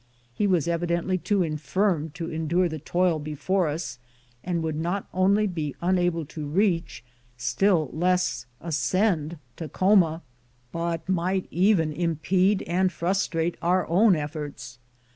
[0.33, 3.99] He was evidently too infirm to endure the toil before us,
[4.43, 7.03] and would not only be un able to reach,
[7.37, 10.23] still less ascend Takhoma,
[10.71, 14.79] but might even 109 MOUNT RAINIER impede and frustrate our own efforts.